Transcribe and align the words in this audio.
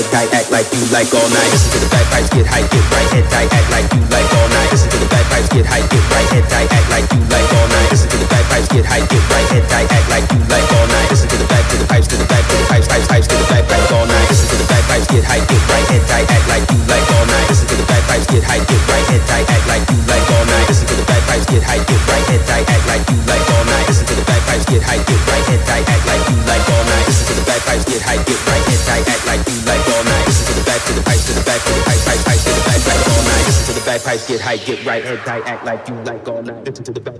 Head 0.00 0.12
tight, 0.12 0.32
act 0.32 0.48
like 0.50 0.66
you 0.72 0.80
like 0.92 1.12
all 1.12 1.28
night. 1.28 1.50
Listen 1.52 1.70
to 1.76 1.80
the 1.84 1.90
bagpipes, 1.92 2.30
get 2.32 2.46
hype, 2.48 2.68
get 2.72 2.84
right, 2.88 3.08
head 3.12 3.26
tight, 3.28 3.48
act 3.52 3.68
like 3.68 3.86
you 3.92 4.00
like 4.08 4.28
all 4.32 4.48
night. 4.48 4.68
Listen 4.72 4.88
to 4.88 4.98
the 4.98 5.08
bagpipes, 5.12 5.48
get 5.52 5.66
hype, 5.66 5.86
get 5.92 6.04
right, 6.08 6.28
head 6.32 6.46
tight, 6.48 6.68
act 6.72 6.88
like 6.88 7.06
you 7.12 7.20
like 7.28 7.48
all 7.52 7.68
night. 7.68 7.88
Listen 7.90 8.08
to 8.08 8.16
the 8.16 8.28
bagpipes, 8.32 8.68
get 8.72 8.86
hype, 8.86 9.06
get 9.10 9.24
right, 9.28 9.46
head 9.52 9.64
tight, 9.68 9.88
act 9.92 10.08
like 10.08 10.26
you 10.32 10.40
like 10.48 10.68
all 10.72 10.86
night. 10.88 11.08
Listen 11.10 11.28
to 11.28 11.36
the 11.36 11.48
back, 11.52 11.64
to 11.68 11.76
the 11.76 11.86
pipes, 11.86 12.08
to 12.08 12.16
the 12.16 12.26
back, 12.26 12.44
to 12.48 12.56
the 12.56 12.66
pipes, 12.72 12.88
pipes, 12.88 13.08
pipes, 13.08 13.26
to 13.28 13.36
the 13.36 13.46
back, 13.52 13.64
back 13.68 13.92
all 13.92 14.06
night. 14.06 14.28
Listen 14.28 14.48
to 14.48 14.56
the 14.56 14.69
bagpipes, 14.90 15.06
get 15.14 15.24
hype, 15.24 15.46
get 15.46 15.62
right, 15.70 15.86
head 15.86 16.02
tight, 16.10 16.26
act 16.26 16.46
like 16.50 16.66
you 16.66 16.78
like 16.90 17.06
all 17.14 17.26
night. 17.30 17.46
Listen 17.46 17.66
to 17.70 17.76
the 17.78 17.86
bagpipes, 17.86 18.26
get 18.26 18.42
hype, 18.42 18.66
get 18.66 18.82
right, 18.90 19.06
head 19.06 19.22
tight, 19.30 19.46
act 19.46 19.66
like 19.70 19.84
you 19.86 19.98
like 20.10 20.26
all 20.34 20.44
night. 20.50 20.66
Listen 20.66 20.86
to 20.90 20.96
the 20.98 21.06
bagpipes, 21.06 21.46
get 21.46 21.62
hype, 21.62 21.84
get 21.86 22.02
right, 22.10 22.26
head 22.26 22.42
tight, 22.50 22.66
act 22.66 22.86
like 22.90 23.04
you 23.06 23.18
like 23.30 23.46
all 23.54 23.64
night. 23.70 23.86
Listen 23.86 24.06
to 24.10 24.14
the 24.18 24.24
bagpipes, 24.26 24.64
get 24.66 24.82
hype, 24.82 25.04
get 25.06 25.20
right, 25.30 25.44
head 25.46 25.62
tight, 25.62 25.86
act 25.86 26.04
like 26.10 26.22
you 26.26 26.36
like 26.42 26.66
all 26.74 26.84
night. 26.90 27.06
Listen 27.06 27.26
to 27.30 27.34
the 27.38 27.44
bagpipes, 27.46 27.84
get 27.86 28.02
hype, 28.02 28.22
get 28.26 28.40
right, 28.50 28.64
head 28.66 28.82
tight, 28.82 29.04
act 29.06 29.24
like 29.30 29.42
you 29.46 29.58
like 29.62 29.86
all 29.94 30.04
night. 30.10 30.26
Listen 30.26 30.44
to 30.50 30.54
the 30.58 30.64
back, 30.66 30.80
to 30.82 30.92
the 30.98 31.02
pipes, 31.06 31.24
to 31.26 31.32
the 31.38 31.44
back, 31.46 31.60
to 31.62 31.70
the 31.70 31.82
pipes, 31.86 32.02
pipes, 32.10 32.24
pipes, 32.26 32.42
to 32.42 32.50
the 32.50 32.64
back, 32.66 32.80
back 32.82 33.00
all 33.14 33.22
night. 33.30 33.44
Listen 33.46 33.64
to 33.70 33.72
the 33.78 33.84
bagpipes, 33.86 34.24
get 34.26 34.40
hype, 34.42 34.62
get 34.66 34.80
right, 34.82 35.04
head 35.06 35.20
tight, 35.22 35.44
act 35.46 35.62
like 35.62 35.86
you 35.86 35.94
like 36.02 36.26
all 36.26 36.42
night. 36.42 36.66
Listen 36.66 36.82
to 36.82 36.92
the 36.92 37.00
bagpipes, 37.00 37.19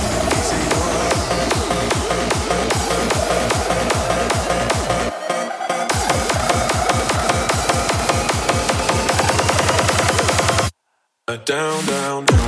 Down, 11.51 11.85
down, 11.85 12.25
down. 12.25 12.40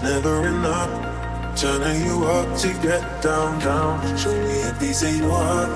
Is 0.00 0.08
never 0.08 0.46
enough. 0.46 0.90
Turning 1.56 2.04
you 2.04 2.24
up 2.24 2.58
to 2.58 2.68
get 2.82 3.22
down, 3.22 3.58
down. 3.60 4.16
Show 4.16 4.32
me 4.32 4.62
a 4.62 4.72
piece 4.78 5.02
of 5.02 5.16
your 5.16 5.30
heart, 5.30 5.70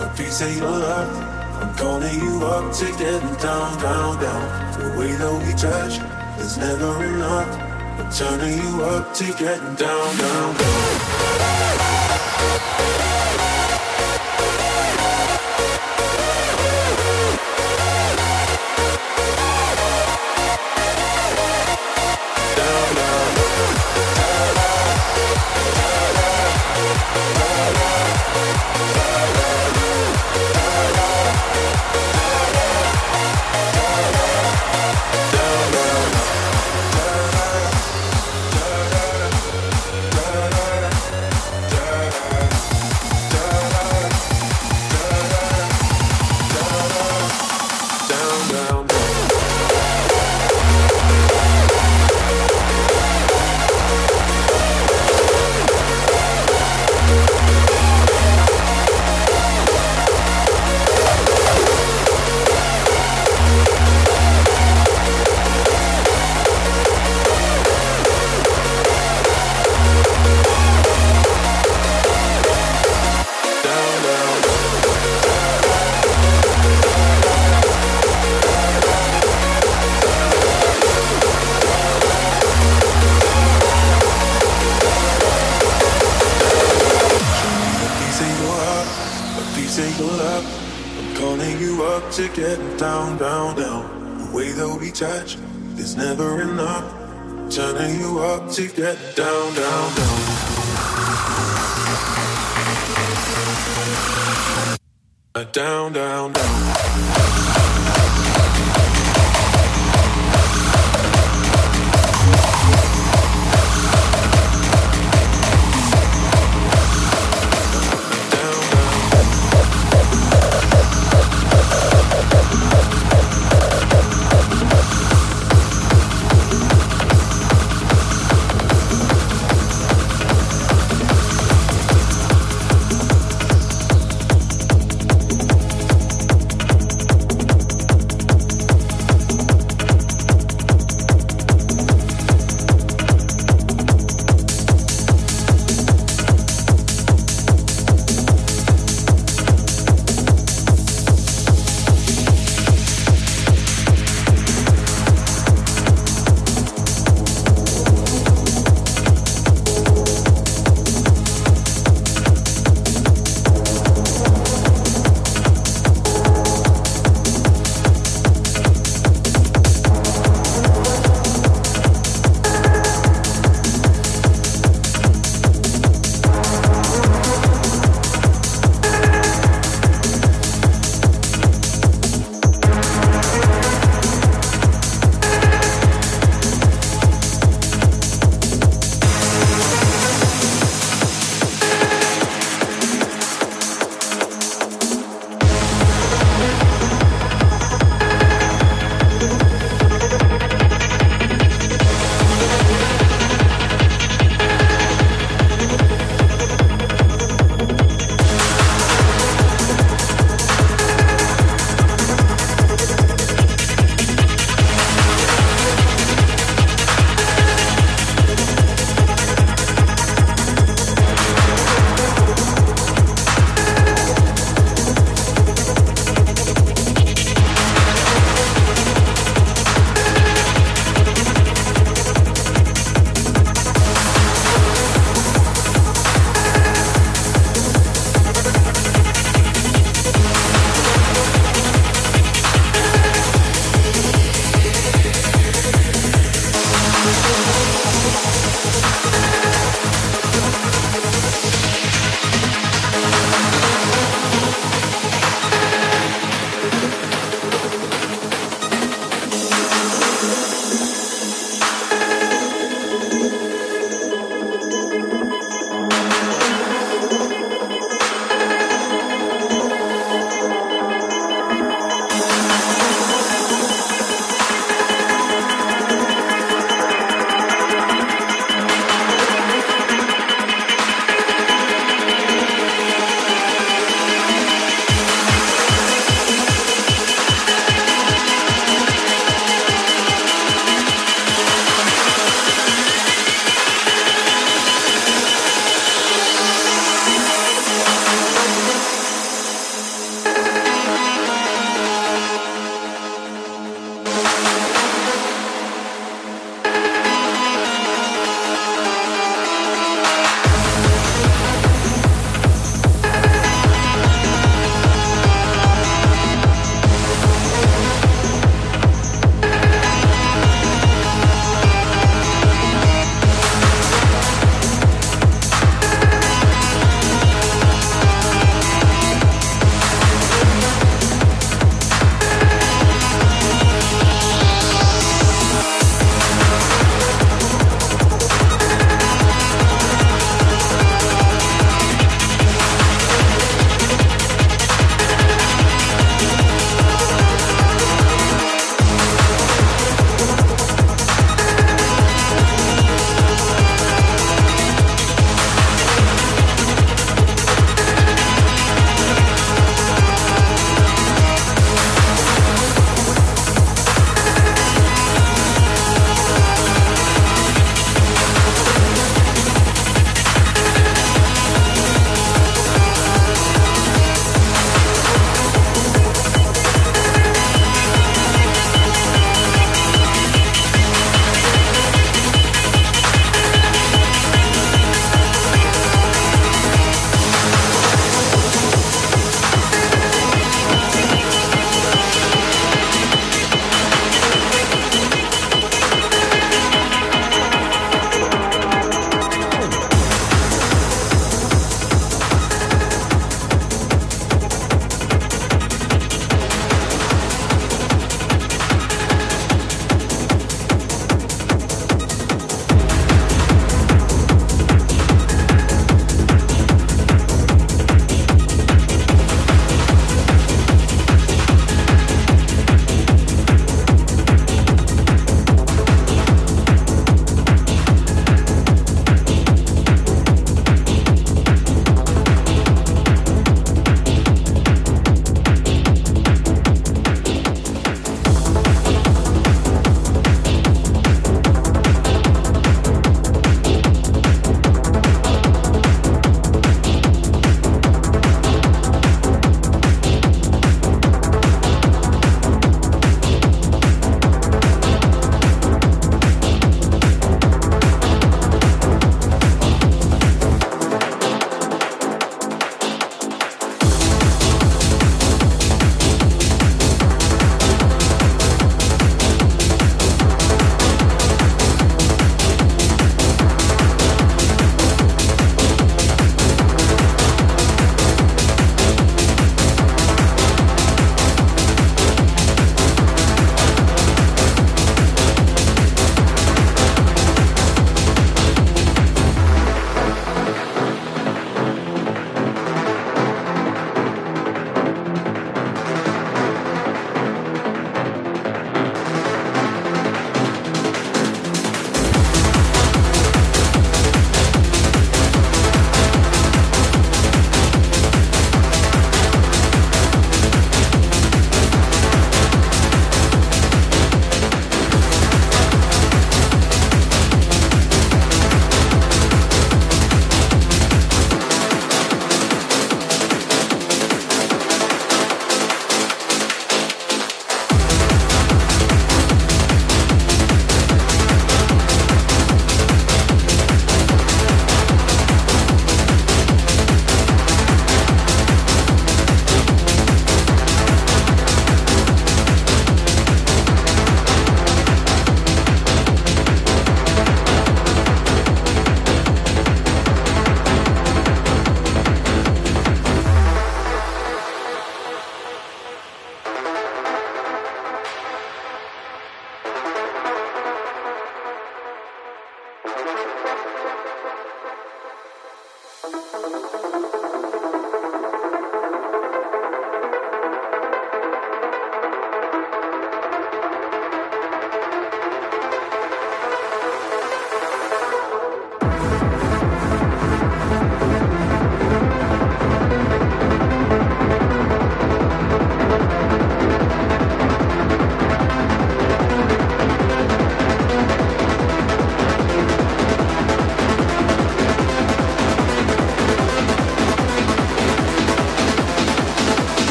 a 0.00 0.08
piece 0.16 0.40
of 0.42 0.56
your 0.56 0.70
love. 0.70 1.16
I'm 1.62 1.74
calling 1.76 2.14
you 2.14 2.44
up 2.44 2.72
to 2.74 2.86
get 2.98 3.22
down, 3.40 3.78
down, 3.80 4.20
down. 4.20 4.80
The 4.80 4.98
way 4.98 5.12
that 5.12 5.32
we 5.46 5.52
touch 5.52 6.00
is 6.40 6.56
never 6.58 7.04
enough. 7.04 7.48
I'm 8.00 8.10
turning 8.12 8.58
you 8.58 8.82
up 8.84 9.14
to 9.14 9.24
down, 9.24 9.76
down, 9.76 10.16
down. 10.16 10.56
Down, 12.98 13.09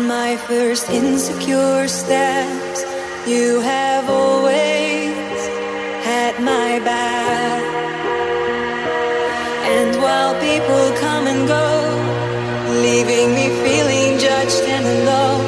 my 0.00 0.36
first 0.36 0.88
insecure 0.90 1.86
steps, 1.86 2.84
you 3.26 3.60
have 3.60 4.08
always 4.08 5.38
had 6.08 6.34
my 6.40 6.78
back. 6.80 7.62
And 9.74 9.96
while 10.00 10.34
people 10.48 10.84
come 11.04 11.26
and 11.26 11.46
go, 11.46 11.68
leaving 12.80 13.34
me 13.34 13.46
feeling 13.64 14.18
judged 14.18 14.64
and 14.76 14.86
alone, 14.96 15.44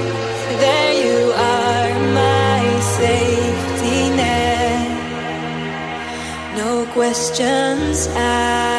there 0.64 0.94
you 1.06 1.32
are, 1.32 1.92
my 2.12 2.80
safety 3.00 4.10
net. 4.16 4.88
No 6.56 6.86
questions 6.92 8.06
asked. 8.08 8.73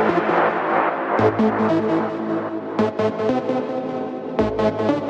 Thank 0.00 0.16
you. 5.04 5.09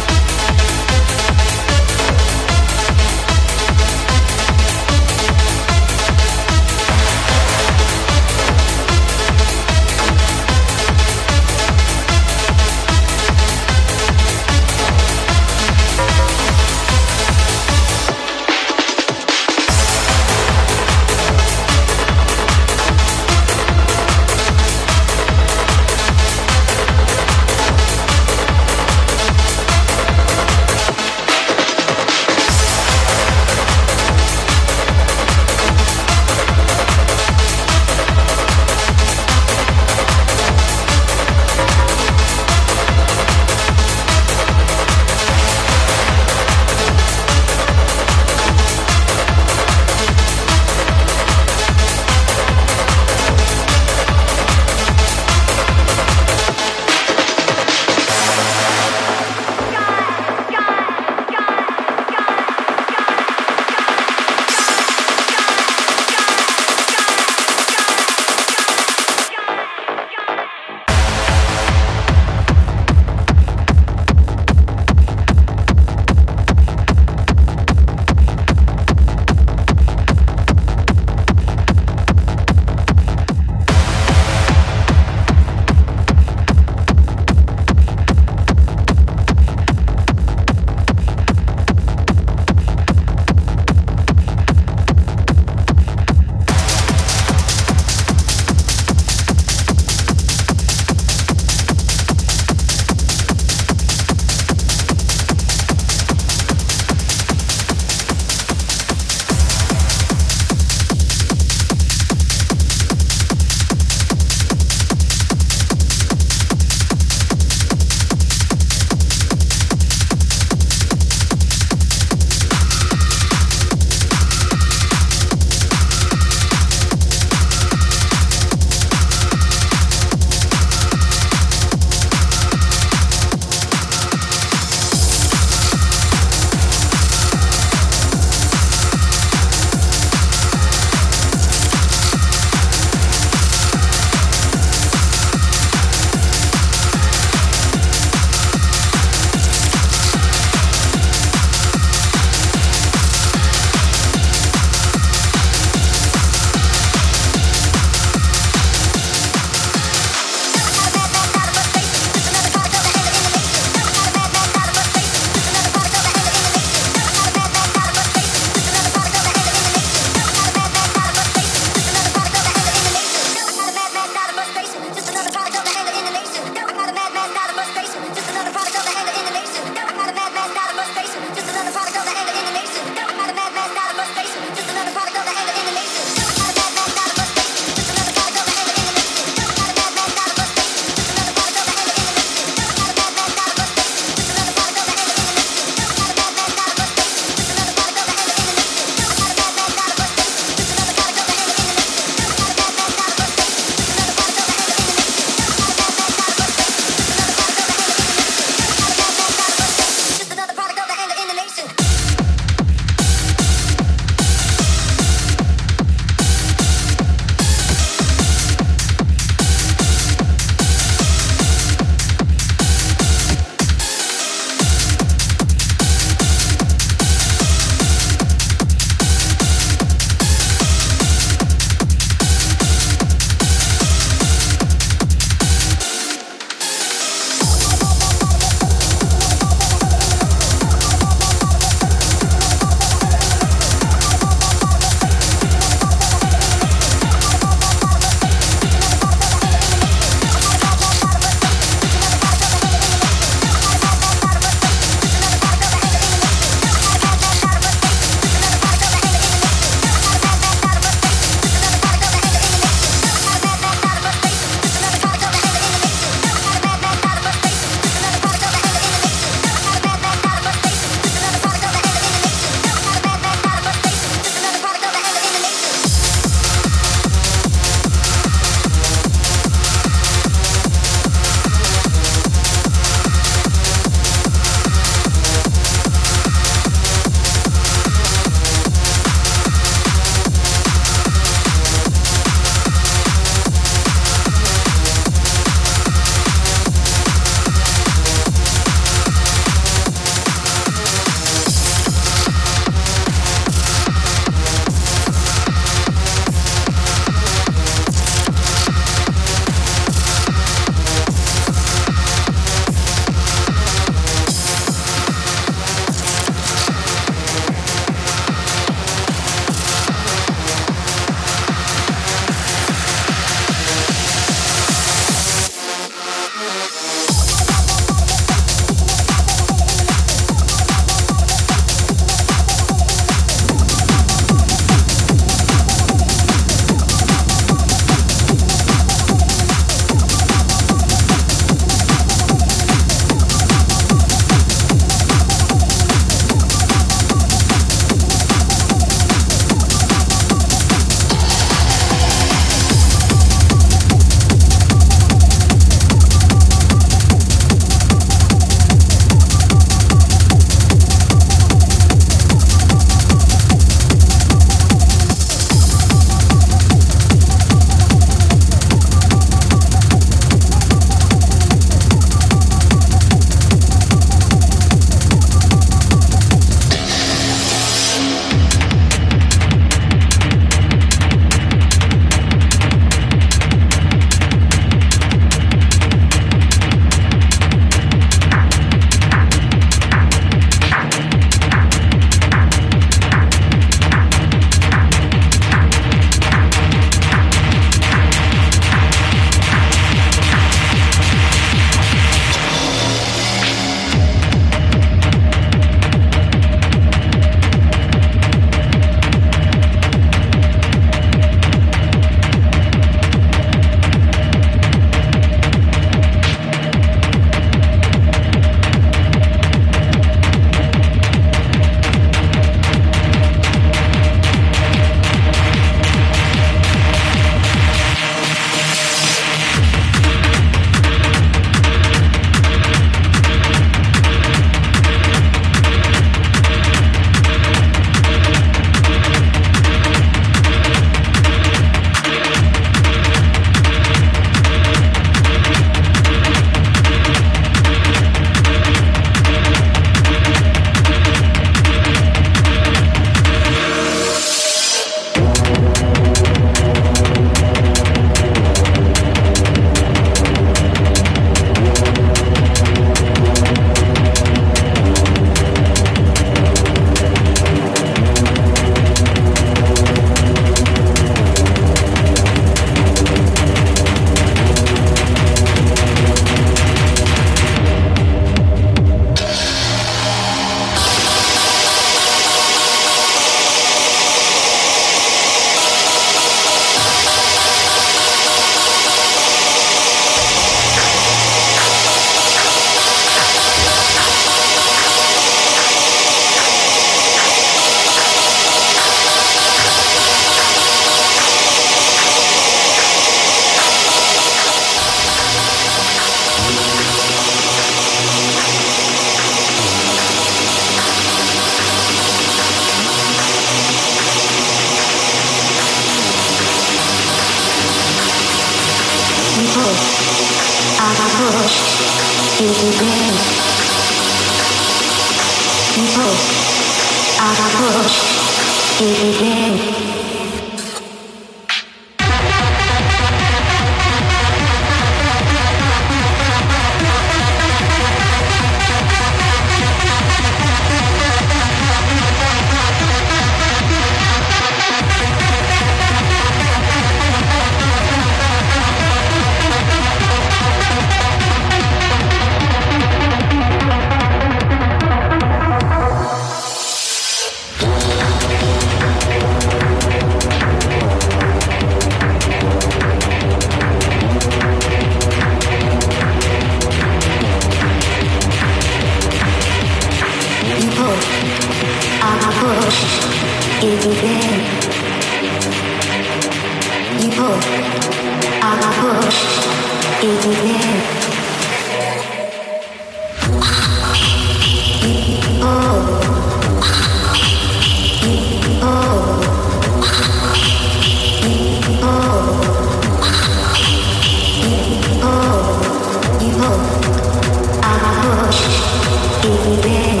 Baby. 599.22 600.00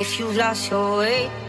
if 0.00 0.18
you've 0.18 0.36
lost 0.36 0.70
your 0.70 0.98
way. 0.98 1.43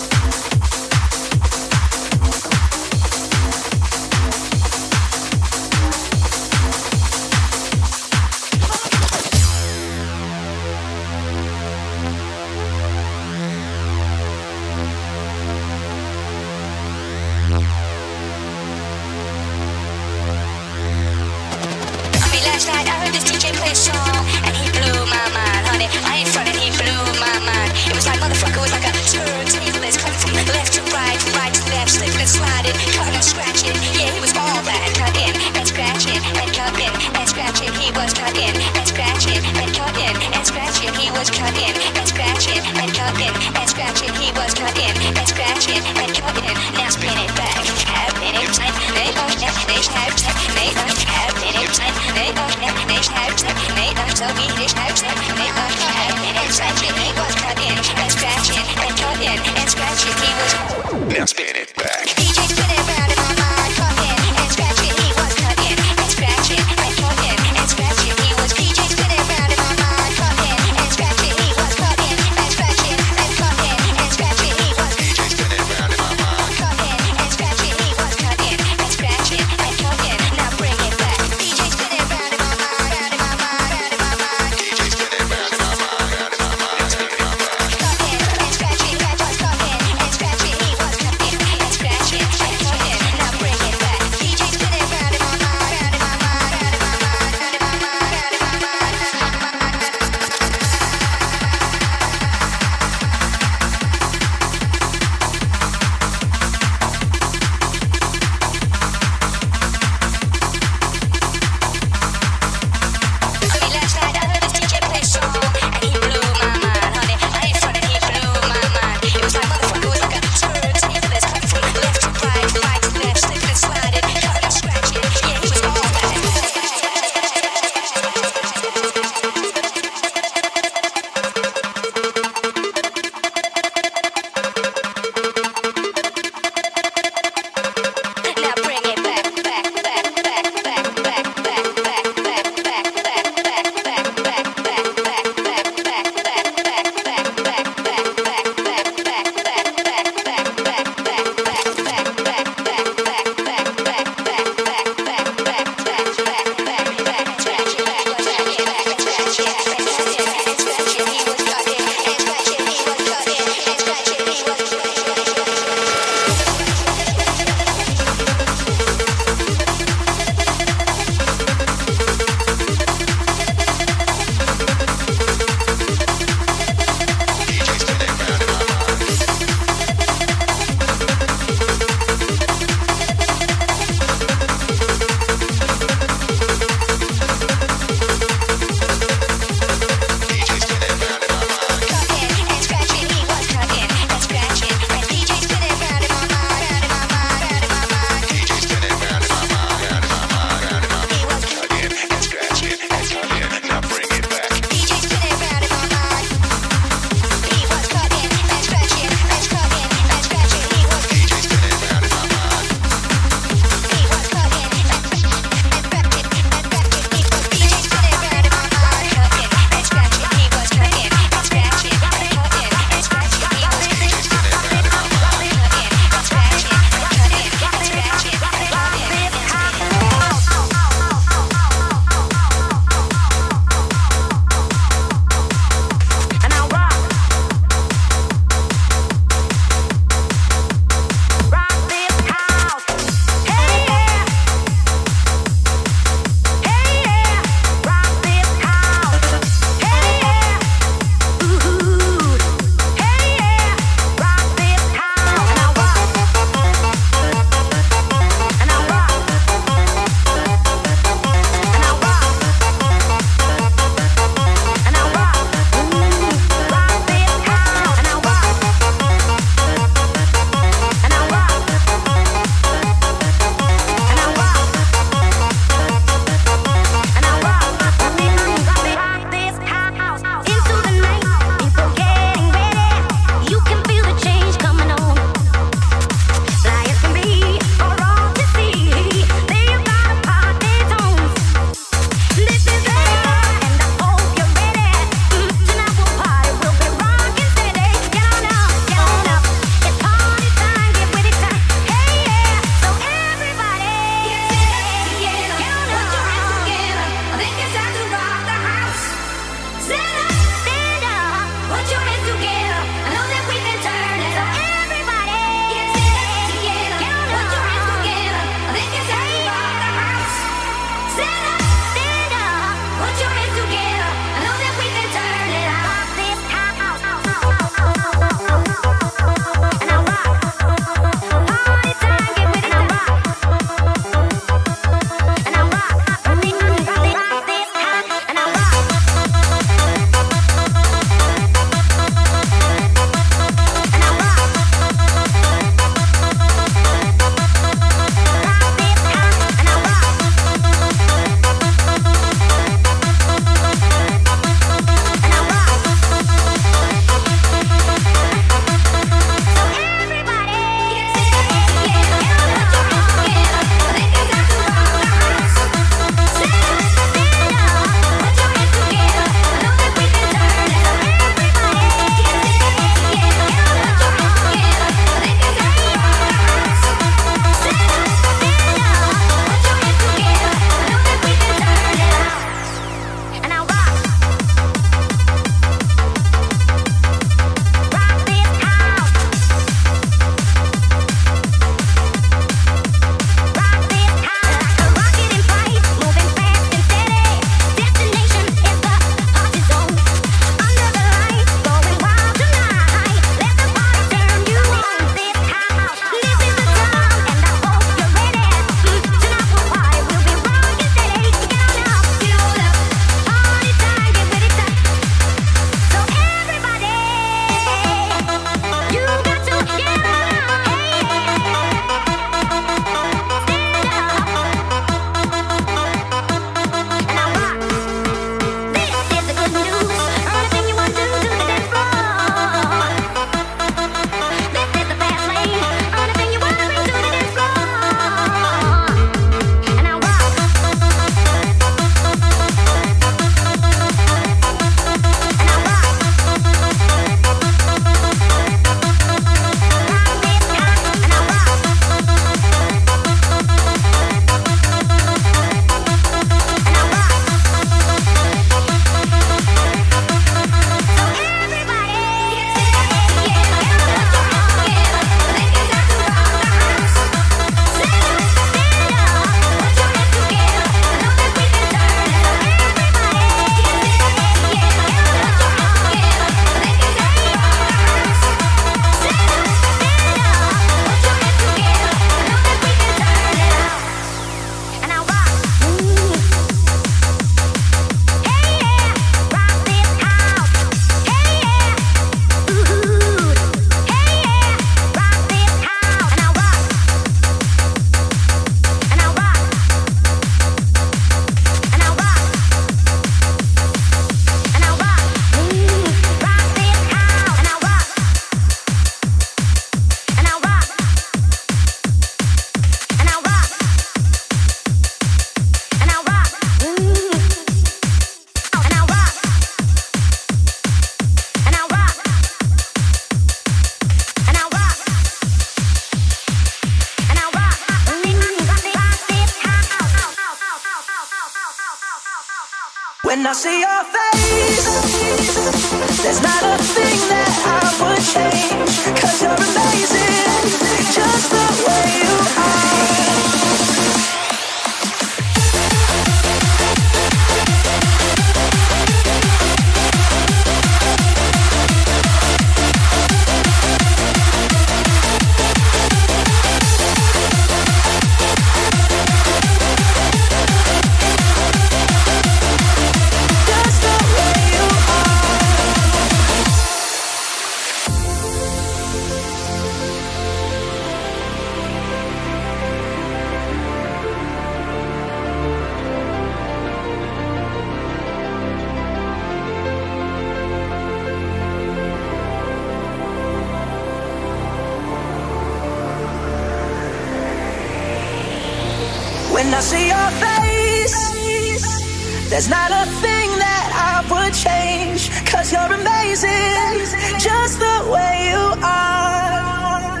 Cause 595.46 595.52
you're 595.52 595.78
amazing, 595.78 597.20
just 597.20 597.60
the 597.60 597.88
way 597.88 598.30
you 598.30 598.42
are. 598.64 600.00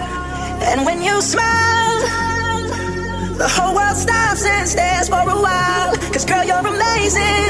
And 0.72 0.84
when 0.84 1.00
you 1.00 1.20
smile, 1.22 2.00
the 3.38 3.46
whole 3.46 3.76
world 3.76 3.96
stops 3.96 4.44
and 4.44 4.68
stares 4.68 5.08
for 5.08 5.20
a 5.22 5.40
while. 5.40 5.96
Cause 6.10 6.24
girl, 6.24 6.42
you're 6.42 6.66
amazing. 6.66 7.45